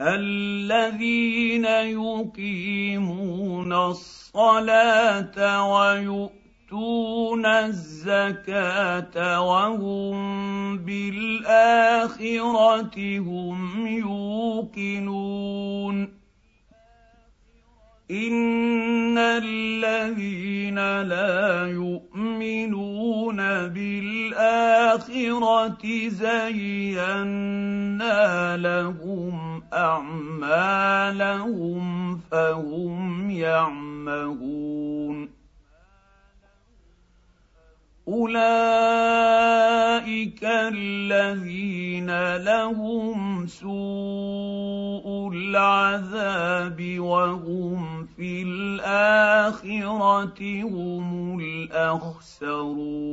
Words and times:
الذين 0.00 1.64
يقيمون 1.96 3.72
الصلاة 3.72 5.64
ويؤتون 5.72 7.46
الزكاة 7.46 9.40
وهم 9.40 10.78
بالآخرة 10.78 12.18
هم 13.18 13.86
يوقنون 14.76 15.36
ان 18.10 19.18
الذين 19.18 20.78
لا 21.02 21.66
يؤمنون 21.66 23.36
بالاخره 23.74 24.88
زينا 26.08 27.36
لهم 28.56 29.62
اعمالهم 29.72 31.06
فهم 32.30 33.30
يعمهون 33.30 34.95
اولئك 38.08 38.36
الذين 40.44 42.36
لهم 42.36 43.46
سوء 43.46 45.30
العذاب 45.32 46.98
وهم 46.98 48.06
في 48.06 48.42
الاخره 48.42 50.62
هم 50.62 51.40
الاخسرون 51.40 53.06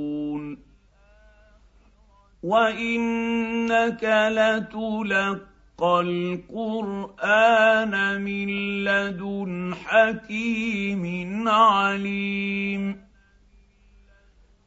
وانك 2.44 4.04
لتلقى 4.32 6.02
القران 6.02 7.92
من 8.22 8.50
لدن 8.84 9.74
حكيم 9.86 11.48
عليم 11.48 13.13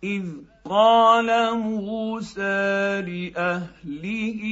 إذ 0.04 0.24
قال 0.64 1.58
موسى 1.58 3.00
لأهله 3.00 4.42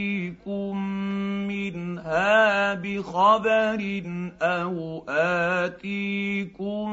منها 1.48 2.74
بخبر 2.74 4.02
أو 4.42 5.04
آتيكم 5.08 6.88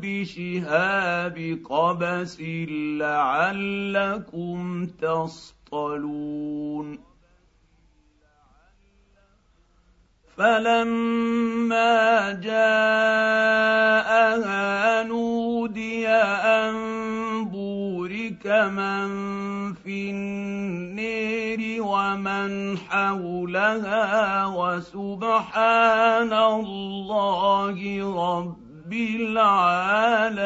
بشهاب 0.00 1.58
قبس 1.70 2.40
لعلكم 3.00 4.86
تصطلون 4.86 6.30
فلما 10.36 12.32
جاءها 12.32 13.70
نودي 15.02 16.08
ان 16.08 16.74
بورك 17.44 18.46
من 18.46 19.08
في 19.74 20.10
النير 20.10 21.82
ومن 21.82 22.78
حولها 22.78 24.46
وسبحان 24.46 26.32
الله 26.32 27.76
رب 28.36 28.92
العالمين 28.92 30.40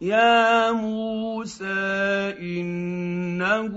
يا 0.00 0.72
موسى 0.72 2.34
انه 2.40 3.74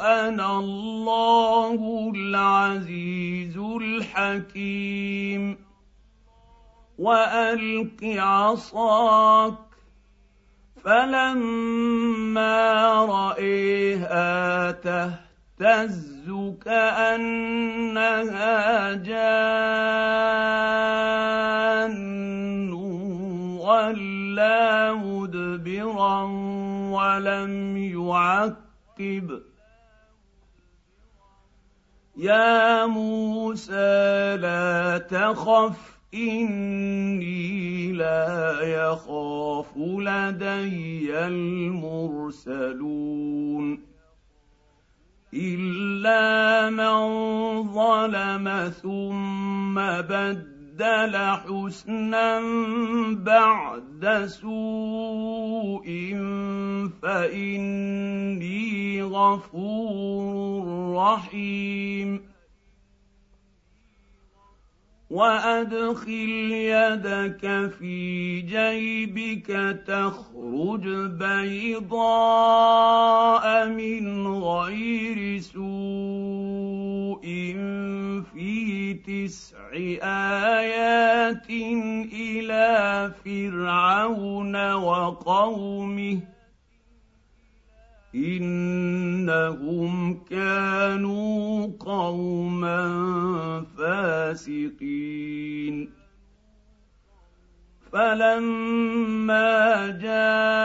أنا 0.00 0.58
الله 0.58 2.12
العزيز 2.14 3.56
الحكيم 3.58 5.58
والق 6.98 8.04
عصاك 8.04 9.58
فلما 10.84 12.64
رايها 13.04 14.70
تهتز 14.70 16.30
كانها 16.64 18.92
جان 18.92 20.28
ولا 23.68 24.94
مدبرا 24.94 26.22
ولم 26.92 27.76
يعقب 27.76 29.42
يا 32.16 32.86
موسى 32.86 34.36
لا 34.36 34.98
تخف 34.98 35.98
اني 36.14 37.92
لا 37.92 38.60
يخاف 38.60 39.76
لدي 39.76 41.18
المرسلون 41.26 42.68
الا 45.34 46.70
من 46.70 46.98
ظلم 47.72 48.72
ثم 48.82 49.74
بدل 50.00 50.57
بدل 50.78 51.16
حسنا 51.16 52.40
بعد 53.12 54.26
سوء 54.26 55.86
فإني 57.02 58.62
غفور 59.02 60.64
رحيم 60.96 62.20
وادخل 65.10 66.52
يدك 66.52 67.70
في 67.78 68.40
جيبك 68.40 69.46
تخرج 69.86 70.88
بيضاء 71.08 72.66
من 73.68 74.26
غير 74.26 75.40
سوء 75.40 77.24
في 78.32 78.94
تسع 78.94 79.72
ايات 79.72 81.50
إلى 82.12 83.12
فرعون 83.24 84.72
وقومه 84.72 86.20
إنهم 88.14 90.14
كانوا 90.24 91.66
قوما 91.80 92.86
فاسقين. 93.78 95.90
فلما 97.92 99.90
جاءتهم 99.90 100.58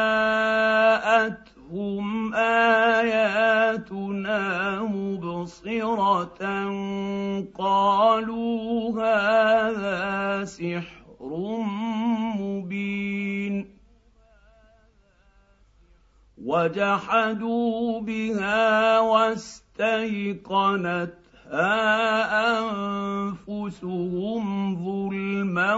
آياتنا 2.33 4.43
مبصرة 4.81 6.43
قالوا 7.55 9.01
هذا 9.01 10.45
سحر 10.45 11.57
مبين. 12.39 13.72
وجحدوا 16.45 18.01
بها 18.01 18.99
واستيقنتها 18.99 19.69
أنفسهم 23.47 24.75
ظلما 24.85 25.75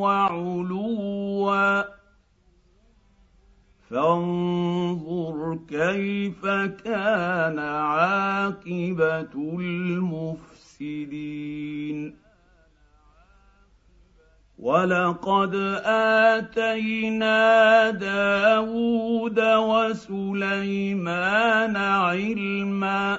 وعلوا. 0.00 1.82
فانظر 3.90 5.58
كيف 5.68 6.46
كان 6.84 7.58
عاقبة 7.58 9.34
المفسدين. 9.60 11.18
ولقد 14.58 15.54
اتينا 15.84 17.90
داود 17.90 19.40
وسليمان 19.40 21.06
علما 21.76 23.18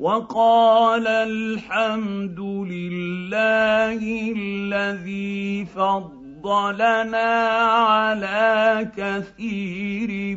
وقال 0.00 1.06
الحمد 1.06 2.40
لله 2.40 4.32
الذي 4.36 5.64
فضلنا 5.64 7.32
على 7.88 8.90
كثير 8.96 10.36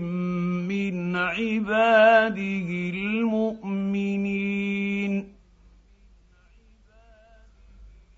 من 0.70 1.16
عباده 1.16 2.70
المؤمنين 2.96 4.20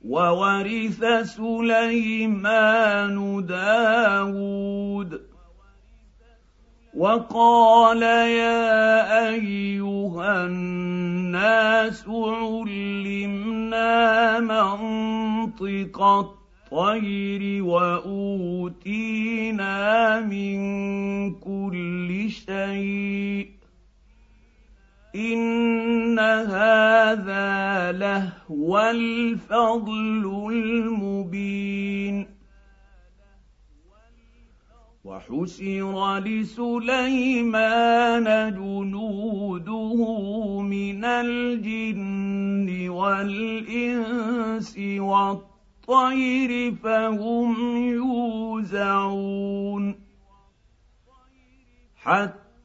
وورث 0.06 1.04
سليمان 1.24 3.16
داود. 3.46 5.22
وقال 6.98 8.02
يا 8.02 9.30
أيها 9.30 10.46
الناس 10.46 12.06
علمنا 12.08 13.90
منطق 14.40 16.02
الطير 16.02 17.64
وأوتينا 17.64 19.00
من 20.20 20.60
كل 21.36 22.30
شيء. 22.30 23.61
ان 25.16 26.20
هذا 26.20 27.92
لهو 27.92 28.80
الفضل 28.80 30.50
المبين 30.54 32.28
وحشر 35.04 36.20
لسليمان 36.20 37.74
جنوده 38.54 39.96
من 40.62 41.06
الجن 41.06 42.90
والانس 42.90 44.78
والطير 44.80 46.76
فهم 46.76 47.78
يوزعون 47.88 49.32
حتى 51.96 52.41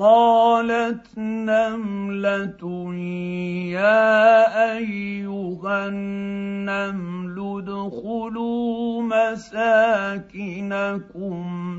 قالت 0.00 1.18
نملة 1.18 2.94
يا 3.76 4.72
أيها 4.72 5.86
النمل 5.88 7.36
ادخلوا 7.58 9.02
مساكنكم 9.02 10.22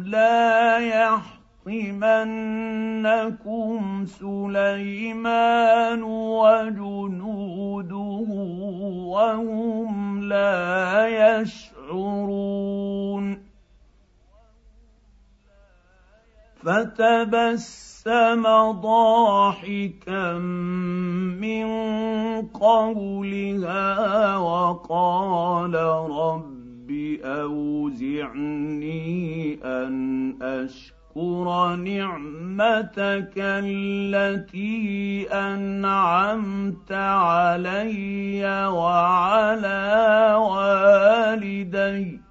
لا 0.06 0.78
يحطمنكم 0.78 2.46
سليمان 4.06 6.04
وجنوده 6.04 7.98
وهم 9.18 10.24
لا 10.24 11.08
يشعرون. 11.08 11.81
فتبسم 16.64 18.44
ضاحكا 18.72 20.34
من 21.42 21.68
قولها 22.48 24.38
وقال 24.38 25.76
رب 26.10 26.92
أوزعني 27.24 28.72
أن 29.64 29.96
أشكر 30.42 31.76
نعمتك 31.76 33.34
التي 33.38 35.28
أنعمت 35.32 36.92
علي 36.92 38.68
وعلى 38.68 40.36
والدي 40.40 42.31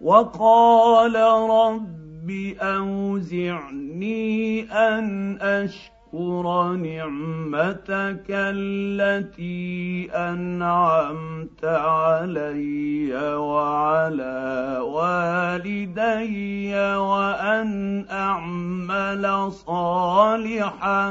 وقال 0.00 1.14
رب 1.50 2.30
أوزعني 2.60 4.62
أن 4.72 5.38
أشكر 5.40 6.72
نعمتك 6.72 8.26
التي 8.30 10.08
أنعمت 10.14 11.64
علي 11.64 13.14
وعلى 13.34 14.78
والدي 14.82 16.74
وأن 16.96 18.04
أعمل 18.10 19.52
صالحا 19.52 21.10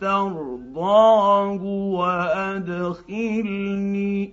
ترضاه 0.00 1.62
وأدخلني 3.12 4.32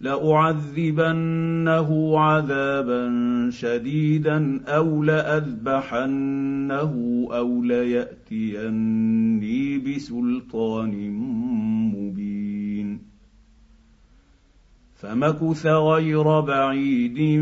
لأعذبنه 0.00 1.88
عذابا 2.18 3.10
شديدا 3.50 4.60
أو 4.66 5.02
لأذبحنه 5.02 6.94
أو 7.32 7.62
ليأتيني 7.62 8.98
بسلطان 9.78 11.10
مبين. 11.94 12.98
فمكث 14.94 15.66
غير 15.66 16.40
بعيد 16.40 17.40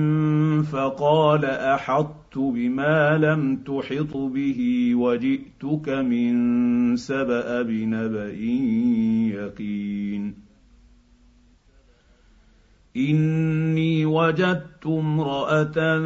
فقال 0.62 1.44
أحطت 1.44 2.38
بما 2.38 3.18
لم 3.18 3.56
تحط 3.56 4.16
به 4.16 4.90
وجئتك 4.94 5.88
من 5.88 6.96
سبأ 6.96 7.62
بنبأ 7.62 8.32
يقين. 9.34 10.48
إني 12.98 14.06
وجدت 14.06 14.86
امرأة 14.86 15.98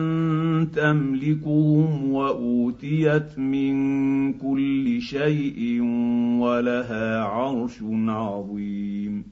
تملكهم 0.65 2.13
وأوتيت 2.13 3.39
من 3.39 4.33
كل 4.33 5.01
شيء 5.01 5.81
ولها 6.41 7.23
عرش 7.23 7.83
عظيم. 8.09 9.32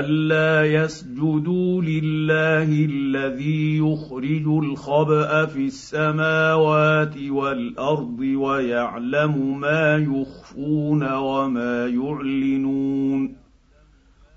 الا 0.00 0.64
يسجدوا 0.64 1.82
لله 1.82 2.68
الذي 2.84 3.78
يخرج 3.78 4.46
الخبا 4.46 5.46
في 5.46 5.66
السماوات 5.66 7.16
والارض 7.28 8.20
ويعلم 8.20 9.60
ما 9.60 9.96
يخفون 9.96 11.12
وما 11.12 11.86
يعلنون 11.86 13.36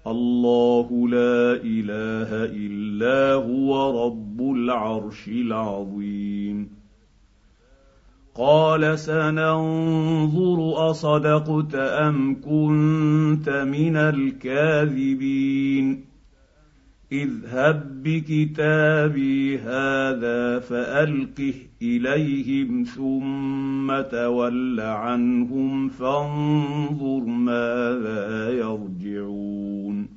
الله 0.07 1.07
لا 1.09 1.53
اله 1.63 2.29
الا 2.45 3.33
هو 3.33 4.05
رب 4.05 4.41
العرش 4.41 5.27
العظيم 5.27 6.46
قال 8.37 8.99
سننظر 8.99 10.89
أصدقت 10.91 11.75
أم 11.75 12.41
كنت 12.41 13.49
من 13.49 13.97
الكاذبين. 13.97 16.05
اذهب 17.11 18.03
بكتابي 18.03 19.57
هذا 19.57 20.59
فألقه 20.59 21.53
إليهم 21.81 22.83
ثم 22.83 24.01
تول 24.01 24.79
عنهم 24.79 25.89
فانظر 25.89 27.25
ماذا 27.25 28.49
يرجعون. 28.49 30.16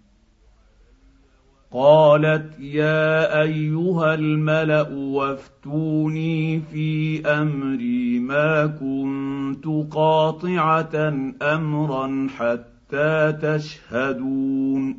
قالت 1.73 2.59
يا 2.59 3.41
أيها 3.41 4.13
الملأ 4.13 4.89
وافتوني 4.91 6.59
في 6.59 7.21
أمري 7.25 8.19
ما 8.19 8.65
كنت 8.65 9.93
قاطعة 9.93 11.13
أمرا 11.41 12.27
حتى 12.37 13.33
تشهدون. 13.41 14.97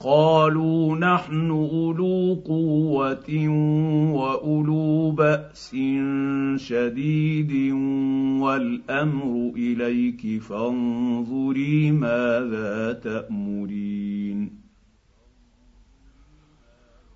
قالوا 0.00 0.96
نحن 0.96 1.50
أولو 1.50 2.34
قوة 2.46 3.48
وأولو 4.12 5.10
بأس 5.10 5.76
شديد 6.56 7.72
والأمر 8.42 9.52
إليك 9.56 10.42
فانظري 10.42 11.90
ماذا 11.92 12.92
تأمرين. 12.92 14.65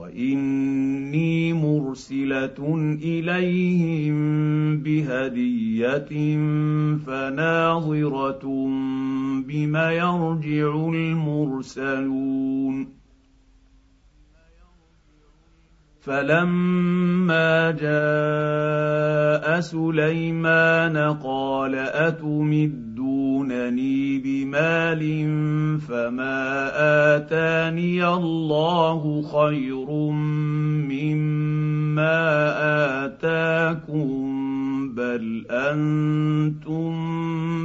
واني 0.00 1.52
مرسله 1.52 2.58
اليهم 3.02 4.16
بهديه 4.78 6.10
فناظره 7.06 8.42
بم 9.46 9.76
يرجع 9.76 10.88
المرسلون 10.94 12.76
فلما 16.00 17.70
جاء 17.70 19.60
سليمان 19.60 20.96
قال 20.96 21.74
اتمدونني 21.74 22.89
بمال 24.50 25.02
فما 25.80 26.70
اتاني 27.16 28.06
الله 28.06 29.22
خير 29.22 29.90
مما 30.90 32.24
اتاكم 33.04 34.08
بل 34.94 35.46
أنتم 35.50 36.90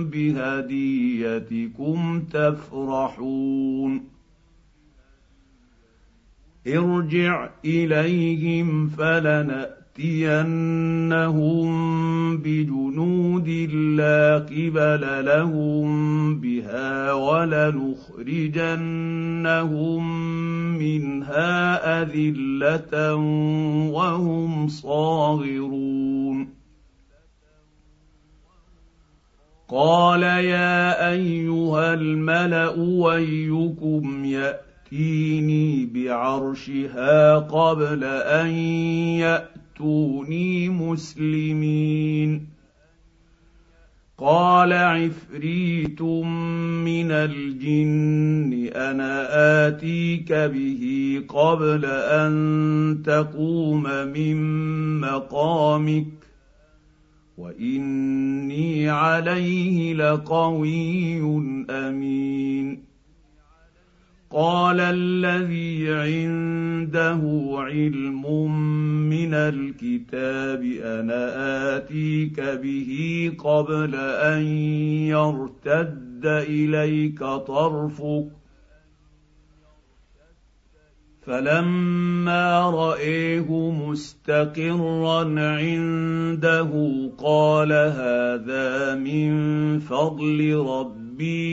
بهديتكم 0.09 1.99
تفرحون 2.31 4.03
ارجع 6.67 7.49
اليهم 7.65 8.87
فلناتينهم 9.95 11.67
بجنود 12.37 13.49
لا 13.95 14.39
قبل 14.39 15.25
لهم 15.25 16.39
بها 16.39 17.13
ولنخرجنهم 17.13 18.07
منها 20.77 22.01
أذلة 22.01 23.15
وهم 23.93 24.67
صاغرون. 24.67 26.55
قال 29.69 30.23
يا 30.23 31.09
أيها 31.11 31.93
الملأ 31.93 32.69
ويكم 32.77 34.25
ياتي 34.25 34.65
يأتيني 34.85 35.85
بعرشها 35.85 37.35
قبل 37.37 38.03
أن 38.03 38.49
ياتوني 39.75 40.69
مسلمين. 40.69 42.47
قال 44.17 44.73
عفريت 44.73 46.01
من 46.01 47.11
الجن 47.11 48.69
أنا 48.75 49.27
آتيك 49.67 50.33
به 50.33 50.83
قبل 51.27 51.85
أن 51.85 53.01
تقوم 53.05 53.83
من 53.83 54.37
مقامك 55.01 56.07
وإني 57.37 58.89
عليه 58.89 59.93
لقوي 59.93 61.21
أمين. 61.69 62.94
قال 64.35 64.79
الذي 64.79 65.93
عنده 65.93 67.21
علم 67.57 68.51
من 69.09 69.33
الكتاب 69.33 70.63
أنا 70.83 71.23
آتيك 71.77 72.39
به 72.39 72.91
قبل 73.39 73.95
أن 73.95 74.43
يرتد 75.07 76.25
إليك 76.25 77.19
طرفك. 77.19 78.27
فلما 81.21 82.69
رأيه 82.69 83.71
مستقرا 83.71 85.19
عنده 85.39 86.71
قال 87.17 87.71
هذا 87.71 88.95
من 88.95 89.29
فضل 89.79 90.55
ربي 90.55 91.04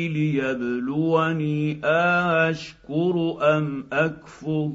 ليبلوني 0.08 1.80
اشكر 1.84 3.36
ام 3.40 3.84
اكفر 3.92 4.70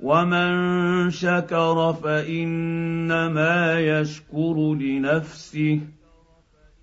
ومن 0.00 1.10
شكر 1.10 1.92
فانما 2.02 3.80
يشكر 3.80 4.74
لنفسه 4.74 5.80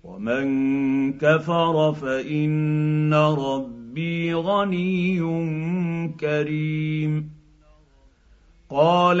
ومن 0.04 1.12
كفر 1.12 1.92
فان 1.92 3.14
ربي 3.14 3.82
ربي 3.92 4.34
غني 4.34 5.20
كريم 6.20 7.30
قال 8.70 9.20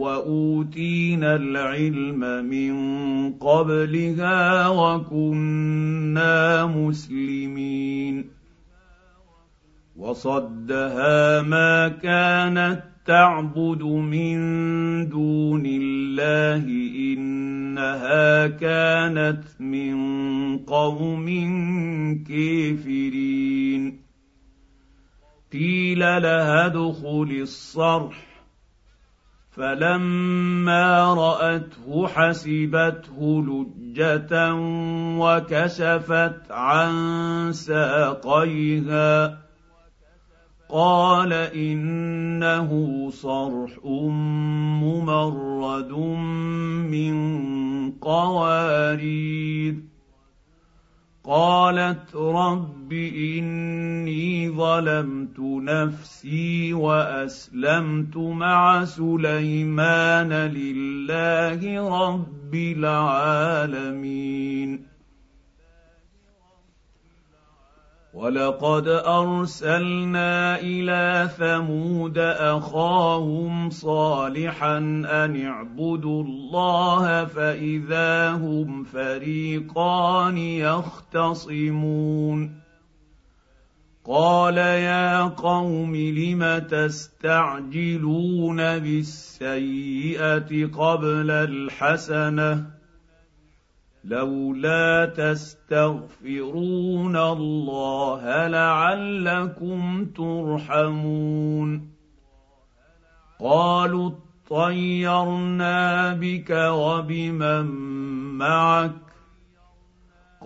وأوتينا 0.00 1.36
العلم 1.36 2.20
من 2.48 2.74
قبلها 3.32 4.68
وكنا 4.68 6.66
مسلمين. 6.66 8.30
وصدها 9.96 11.42
ما 11.42 11.88
كانت 11.88 12.82
تعبد 13.06 13.82
من 13.82 14.38
دون 15.08 15.62
الله 15.66 16.64
إنها 17.14 18.46
كانت 18.46 19.44
من 19.60 19.96
قوم 20.58 21.26
كافرين. 22.28 24.00
قيل 25.52 25.98
لها 25.98 26.66
ادخل 26.66 27.38
الصرح. 27.42 28.29
فلما 29.60 31.14
رأته 31.14 32.06
حسبته 32.06 33.18
لجة 33.20 34.54
وكشفت 35.20 36.50
عن 36.50 36.92
ساقيها. 37.52 39.38
قال 40.68 41.32
إنه 41.32 42.70
صرح 43.10 43.70
ممرد 44.82 45.92
من 46.88 47.14
قوارير. 47.90 49.89
قالت 51.30 52.16
رب 52.16 52.92
إني 52.92 54.50
ظلمت 54.50 55.38
نفسي 55.38 56.72
وأسلمت 56.74 58.16
مع 58.16 58.84
سليمان 58.84 60.32
لله 60.32 61.60
رب 62.02 62.54
العالمين. 62.54 64.10
ولقد 68.14 68.88
ارسلنا 68.88 70.60
إلى 70.60 71.30
ثمود 71.38 72.18
اخاهم 72.18 73.70
صالحا 73.70 74.78
ان 74.78 75.46
اعبدوا 75.46 76.24
الله 76.24 77.24
فاذا 77.24 78.30
هم 78.30 78.84
فريقان 78.84 80.38
يختصمون 80.38 81.90
قال 84.04 84.56
يا 84.58 85.22
قوم 85.22 85.96
لم 85.96 86.58
تستعجلون 86.70 88.56
بالسيئه 88.78 90.66
قبل 90.66 91.30
الحسنه 91.30 92.79
لولا 94.04 95.06
تستغفرون 95.06 97.16
الله 97.16 98.46
لعلكم 98.46 100.04
ترحمون. 100.04 101.90
قالوا 103.40 104.10
اطيرنا 104.50 106.12
بك 106.12 106.50
وبمن 106.50 107.66
معك. 108.38 108.92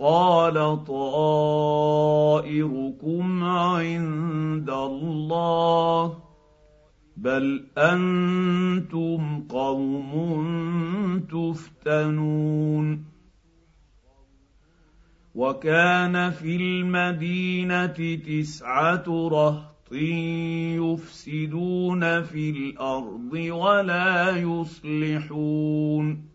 قال 0.01 0.85
طائركم 0.85 3.43
عند 3.43 4.69
الله. 4.69 6.17
بل 7.17 7.65
أنتم 7.77 9.43
قوم 9.49 10.11
تفتنون. 11.31 13.14
وكان 15.35 16.31
في 16.31 16.55
المدينة 16.55 18.15
تسعة 18.15 19.03
رهط 19.07 19.91
يفسدون 20.81 22.21
في 22.23 22.49
الأرض 22.49 23.33
ولا 23.33 24.29
يصلحون. 24.37 26.34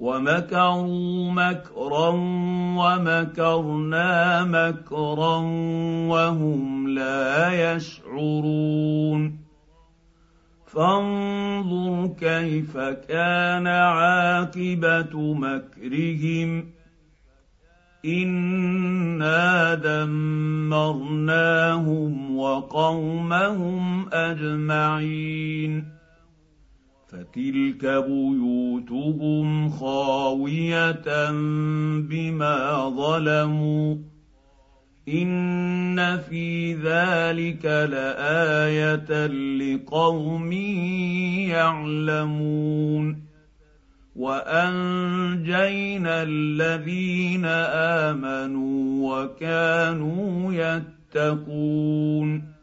ومكروا 0.00 1.32
مكرا 1.32 2.08
ومكرنا 2.76 4.44
مكرا 4.44 5.36
وهم 6.08 6.88
لا 6.88 7.74
يشعرون. 7.74 9.40
فانظر 10.66 12.06
كيف 12.06 12.78
كان 12.78 13.66
عاقبة 13.66 15.34
مكرهم. 15.34 16.70
انا 18.04 19.74
دمرناهم 19.74 22.36
وقومهم 22.36 24.08
اجمعين. 24.12 25.99
فتلك 27.10 27.84
بيوتهم 27.84 29.68
خاوية 29.68 31.30
بما 32.00 32.88
ظلموا 32.88 33.96
إن 35.08 36.18
في 36.18 36.74
ذلك 36.74 37.64
لآية 37.64 39.26
لقوم 39.56 40.52
يعلمون 41.50 43.22
وأنجينا 44.16 46.22
الذين 46.22 47.44
آمنوا 48.04 49.22
وكانوا 49.22 50.52
يتقون 50.52 52.59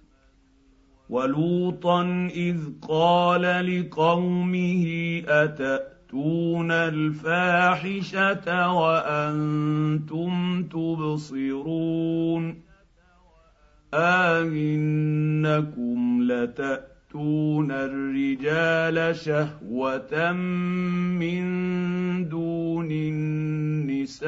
ولوطا 1.09 2.29
إذ 2.35 2.57
قال 2.87 3.41
لقومه 3.41 4.85
أتأتون 5.27 6.71
الفاحشة 6.71 8.73
وأنتم 8.73 10.63
تبصرون 10.63 12.61
أئنكم 13.93 14.99
لتأتون 16.23 17.71
الرجال 17.71 19.15
شهوة 19.15 20.31
من 20.31 21.47
دون 22.29 22.91
النساء 22.91 24.27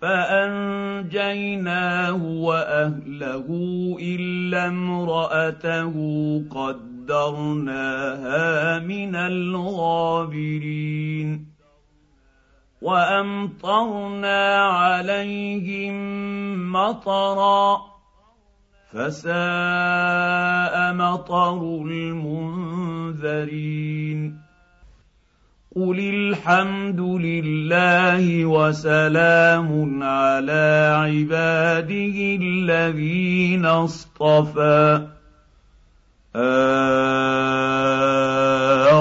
فانجيناه 0.00 1.72
واهله 2.22 3.46
الا 4.00 4.66
امراته 4.66 5.94
قدرناها 6.50 7.98
من 8.78 9.16
الغابرين 9.16 10.78
وامطرنا 12.82 14.56
عليهم 14.56 15.94
مطرا 16.72 17.80
فساء 18.92 19.34
مطر 20.94 21.82
المنذرين 21.90 23.38
قل 25.78 25.98
الحمد 25.98 27.00
لله 27.00 28.44
وسلام 28.44 30.02
على 30.02 30.94
عباده 30.98 32.16
الذين 32.42 33.64
اصطفى. 33.64 35.06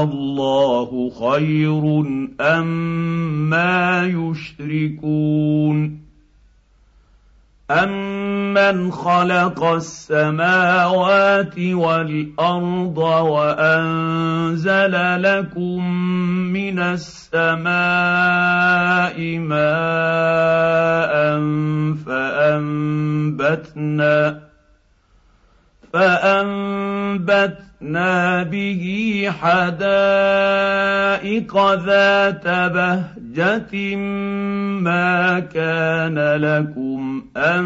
الله 0.04 1.10
خير 1.10 2.06
أم 2.42 2.68
ما 3.50 4.06
يشركون. 4.06 6.07
أمن 7.72 8.92
خلق 8.92 9.64
السماوات 9.64 11.60
والأرض 11.60 12.98
وأنزل 13.28 14.94
لكم 15.22 15.92
من 16.54 16.80
السماء 16.80 17.68
ماء 19.38 21.14
فأنبتنا 23.48 24.08
فأنبتنا 27.82 28.44
به 28.44 29.26
حدائق 29.40 29.74
ذات 31.74 32.48
بهجة 32.48 33.96
ما 34.82 35.40
كان 35.40 36.20
لكم 36.20 37.24
أن 37.38 37.66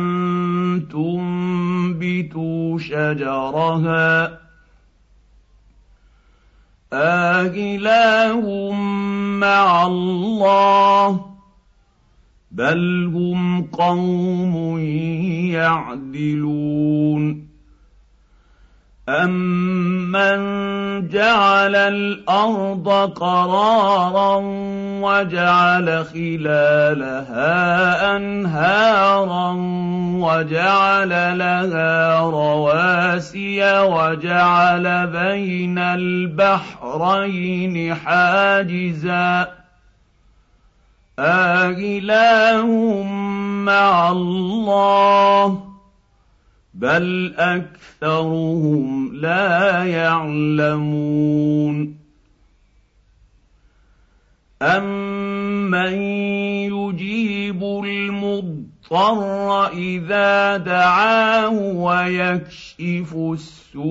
تنبتوا 0.91 2.79
شجرها 2.79 4.39
آله 6.93 8.71
مع 9.39 9.85
الله 9.85 11.25
بل 12.51 13.11
هم 13.15 13.61
قوم 13.61 14.79
يعدلون 15.51 17.50
امن 19.09 20.41
جعل 21.07 21.75
الأرض 21.75 22.89
قرارا 23.15 24.39
وجعل 25.01 26.05
خلالها 26.05 27.47
انهارا 28.15 29.51
وجعل 30.21 31.37
لها 31.37 32.19
رواسي 32.19 33.79
وجعل 33.81 35.07
بين 35.07 35.77
البحرين 35.77 36.75
حاجزا 37.95 39.47
آله 41.19 43.03
مع 43.65 44.11
الله 44.11 45.70
بل 46.81 47.33
اكثرهم 47.37 49.15
لا 49.15 49.85
يعلمون 49.85 51.95
امن 54.61 55.93
يجيب 56.73 57.63
المضطر 57.63 59.67
اذا 59.67 60.57
دعاه 60.57 61.53
ويكشف 61.59 63.15
السوء 63.33 63.81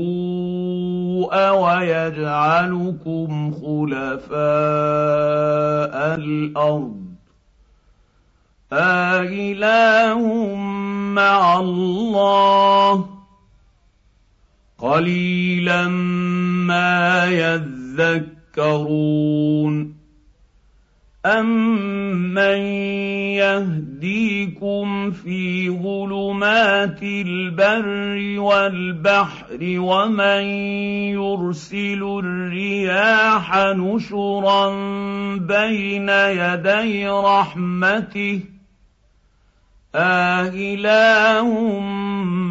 ويجعلكم 1.50 3.50
خلفاء 3.50 4.34
الأرض 6.14 7.09
آله 8.72 10.54
مع 11.14 11.58
الله 11.58 13.06
قليلا 14.78 15.88
ما 16.68 17.24
يذكرون 18.56 20.00
امن 21.26 22.60
يهديكم 23.36 25.10
في 25.10 25.70
ظلمات 25.70 27.02
البر 27.02 28.40
والبحر 28.40 29.58
ومن 29.62 30.42
يرسل 31.12 32.02
الرياح 32.24 33.56
نشرا 33.56 34.70
بين 35.36 36.08
يدي 36.08 37.08
رحمته 37.08 38.40
آله 39.94 41.80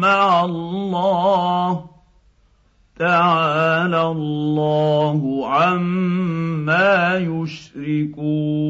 مع 0.00 0.44
الله 0.44 1.90
تعالى 2.98 4.02
الله 4.02 5.48
عما 5.48 7.16
يشركون 7.16 8.60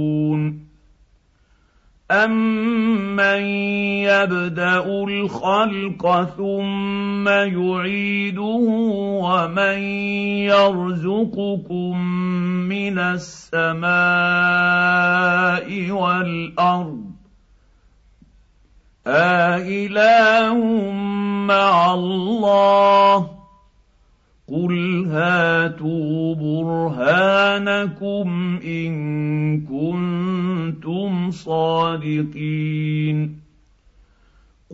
امن 2.11 3.43
يبدا 4.07 4.79
الخلق 5.05 6.25
ثم 6.37 7.29
يعيده 7.29 8.61
ومن 9.23 9.79
يرزقكم 10.51 12.01
من 12.69 12.99
السماء 12.99 13.91
والارض 15.91 17.20
آله 19.07 20.55
مع 21.47 21.95
الله. 21.95 23.31
قل 24.53 25.07
هاتوا 25.11 26.35
برهانكم 26.35 28.29
ان 28.65 29.61
كنتم 29.61 31.31
صادقين. 31.31 32.71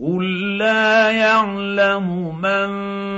قل 0.01 0.57
لا 0.57 1.11
يعلم 1.11 2.35
من 2.41 2.69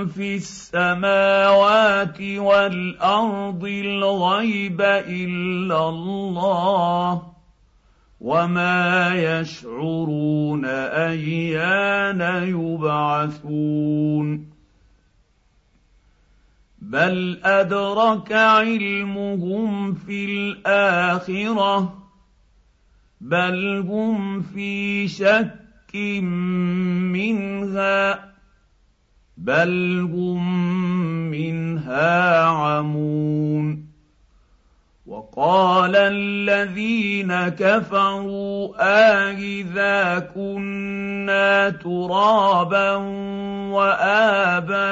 في 0.07 0.35
السماوات 0.35 2.21
والارض 2.21 3.63
الغيب 3.65 4.81
الا 4.81 5.89
الله. 5.89 7.28
وما 8.19 9.15
يشعرون 9.15 10.65
ايان 10.65 12.21
يبعثون 12.47 13.79
بل 16.81 17.39
ادرك 17.43 18.31
علمهم 18.31 19.93
في 19.93 20.25
الاخره 20.25 21.99
بل 23.21 23.85
هم 23.87 24.41
في 24.41 25.07
شك 25.07 25.95
منها 27.15 28.29
بل 29.37 29.99
هم 30.13 30.43
منها 31.31 32.43
عمون 32.43 33.88
وقال 35.09 35.95
الذين 35.95 37.49
كفروا 37.49 38.69
آإذا 38.79 40.19
كنا 40.35 41.69
ترابا 41.69 42.95
وآباؤنا 43.73 44.89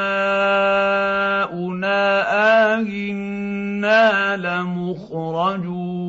آهنا 2.73 4.37
لمخرجون. 4.37 6.07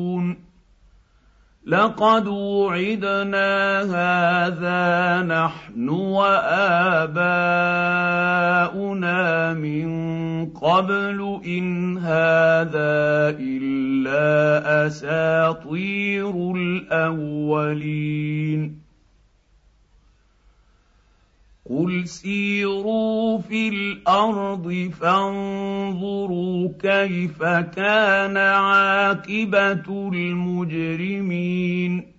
لقد 1.69 2.27
وعدنا 2.27 3.81
هذا 3.81 5.21
نحن 5.21 5.89
وآباؤنا 5.89 7.13
من 9.53 9.89
قبل 10.45 11.41
إن 11.45 11.97
هذا 11.97 13.29
إلا 13.39 13.78
أساطير 14.87 16.55
الأولين. 16.55 18.09
قل 21.69 22.07
سيروا 22.07 23.37
في 23.37 23.69
الأرض 23.69 24.91
فانظروا 25.01 26.69
كيف 26.79 27.43
كان 27.43 28.37
عاقبه 28.37 30.09
المجرمين. 30.13 32.18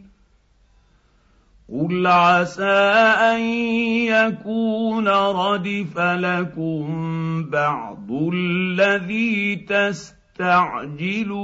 قل 1.71 2.07
عسى 2.07 2.79
ان 3.33 3.41
يكون 4.11 5.07
ردف 5.07 5.99
لكم 5.99 6.85
بعض 7.49 8.11
الذي 8.33 9.55
تستعجلون 10.35 11.41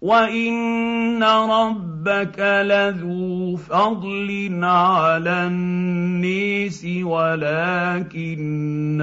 وان 0.00 1.24
ربك 1.24 2.38
لذو 2.38 3.56
فضل 3.56 4.60
على 4.62 5.46
النيس 5.46 6.86
ولكن 7.02 9.00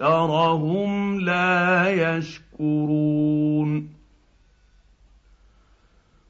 اكثرهم 0.00 1.20
لا 1.20 1.88
يشكرون 1.88 3.95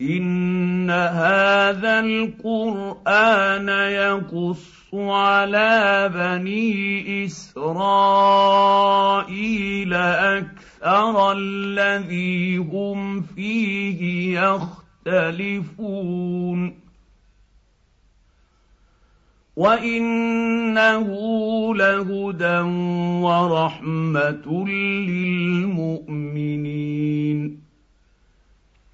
ان 0.00 0.90
هذا 0.90 2.00
القران 2.00 3.68
يقص 3.68 4.94
على 4.94 6.10
بني 6.14 7.24
اسرائيل 7.26 8.34
أكثر 9.94 11.32
الذي 11.32 12.56
هم 12.56 13.20
فيه 13.22 14.40
يختلفون 15.06 16.78
وانه 19.56 21.08
لهدى 21.74 22.60
ورحمه 23.26 24.66
للمؤمنين 24.68 26.08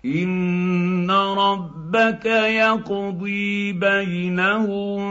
ان 0.05 1.11
ربك 1.11 2.27
يقضي 2.27 3.73
بينهم 3.73 5.03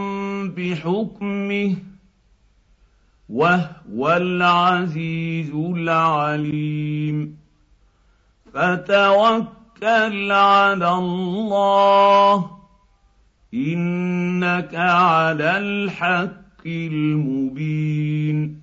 بحكمه 0.50 1.76
وهو 3.30 4.12
العزيز 4.18 5.52
العليم 5.56 7.38
فتوكل 8.54 10.32
على 10.32 10.90
الله 10.94 12.52
انك 13.54 14.76
على 14.76 15.58
الحق 15.58 16.66
المبين 16.66 18.63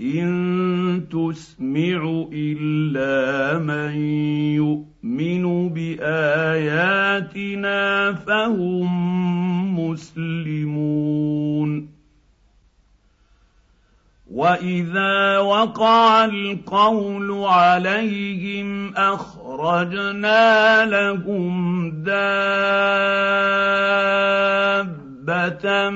ان 0.00 1.08
تسمع 1.10 2.26
الا 2.32 3.58
من 3.58 3.94
يؤمن 4.56 5.68
باياتنا 5.68 6.92
فهم 8.12 8.90
مسلمون 9.80 11.10
واذا 14.30 15.38
وقع 15.38 16.24
القول 16.24 17.44
عليهم 17.44 18.96
اخرجنا 18.96 20.84
لهم 20.86 21.90
دابه 21.90 23.40
دابه 25.26 25.90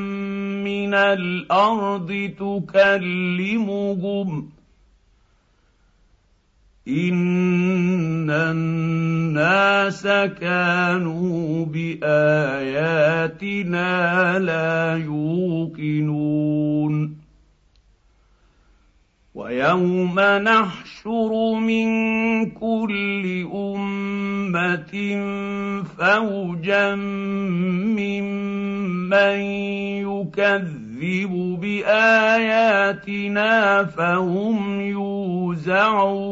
من 0.64 0.94
الأرض 0.94 2.30
تكلمهم 2.38 4.28
ان 6.88 8.30
الناس 8.30 10.02
كانوا 10.40 11.66
باياتنا 11.66 13.18
لا 14.38 14.96
يوقنون 15.04 16.44
ويوم 19.34 20.20
نحشر 20.20 21.54
من 21.54 21.86
كل 22.50 23.48
أمة 23.54 24.94
فوجا 25.98 26.94
ممن 27.98 29.40
يكذب 30.06 31.58
بآياتنا 31.60 33.04
فهم 33.84 34.80
يوزعون 34.80 36.24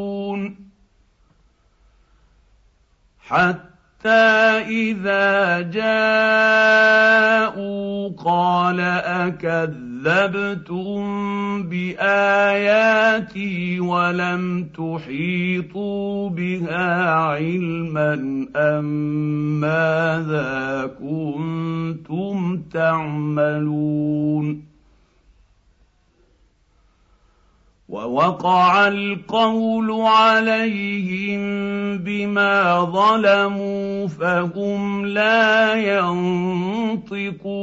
حتى 3.20 4.08
إذا 4.68 5.60
جاءوا 5.60 6.92
قال 8.24 8.80
اكذب 8.80 9.91
كذبتم 10.02 11.02
بآياتي 11.62 13.50
ولم 13.80 14.64
تحيطوا 14.64 16.28
بها 16.28 17.10
علما 17.14 18.46
أم 18.56 18.84
ماذا 19.60 20.90
كنتم 21.00 22.62
تعملون 22.72 24.62
ووقع 27.88 28.88
القول 28.88 30.00
عليهم 30.00 31.42
بما 31.98 32.84
ظلموا 32.84 34.06
فهم 34.06 35.06
لا 35.06 35.74
ينطقون 37.04 37.62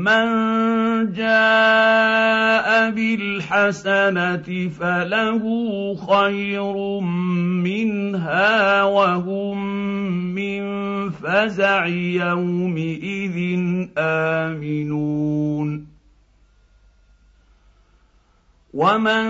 من 0.00 1.12
جاء 1.12 2.90
بالحسنة 2.90 4.48
فله 4.80 5.42
خير 5.94 7.00
منها 7.60 8.82
وهم 8.82 9.58
من 10.34 10.62
فزع 11.10 11.86
يومئذ 11.86 13.60
آمنون. 13.98 15.86
ومن 18.74 19.24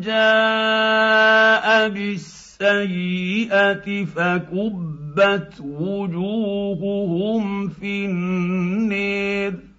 جاء 0.00 1.88
بالسيئة 1.88 4.04
فكبت 4.04 5.60
وجوههم 5.60 7.68
في 7.68 8.06
النير. 8.06 9.71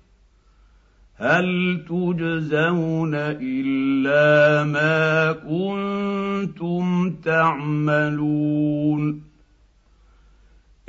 هل 1.24 1.80
تجزون 1.90 3.16
إلا 3.16 4.64
ما 4.64 5.32
كنتم 5.32 7.16
تعملون؟ 7.24 9.22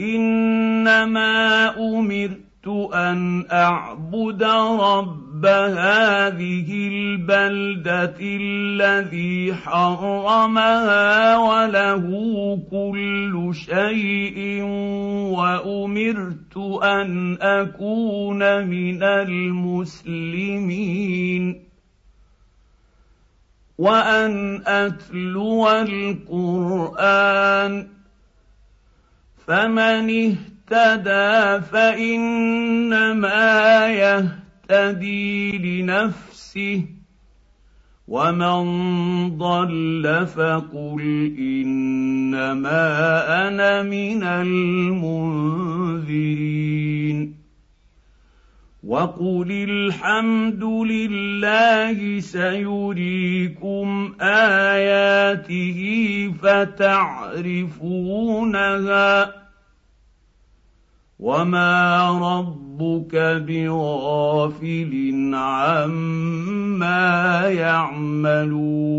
إنما 0.00 1.68
أمرت 1.78 2.92
أن 2.94 3.44
أعبد 3.52 4.42
رب 5.44 5.76
هذه 5.76 6.88
البلدة 6.88 8.16
الذي 8.20 9.54
حرمها 9.54 11.36
وله 11.36 12.04
كل 12.70 13.50
شيء 13.54 14.62
وأمرت 15.36 16.56
أن 16.82 17.38
أكون 17.40 18.66
من 18.66 19.02
المسلمين. 19.02 20.44
وأن 23.78 24.62
أتلو 24.66 25.70
القرآن. 25.70 27.14
فمن 29.46 30.10
اهتدى 30.10 31.60
فإنما 31.72 33.34
يهتدي 34.70 35.58
لنفسه 35.82 36.84
ومن 38.08 39.38
ضل 39.38 40.26
فقل 40.26 41.00
إنما 41.38 42.88
أنا 43.48 43.82
من 43.82 44.22
المنذرين 44.22 45.04
وقل 48.84 49.46
الحمد 49.50 50.64
لله 50.64 52.20
سيريكم 52.20 54.14
آياته 54.20 55.80
فتعرفونها 56.42 57.84
وما 61.18 62.10
ربك 62.18 63.16
بغافل 63.46 64.92
عما 65.34 67.04
يعملون 67.48 68.94